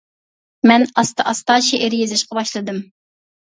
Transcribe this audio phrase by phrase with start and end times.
[0.71, 2.81] مەن ئاستا ئاستا شېئىر يېزىشقا باشلىدىم.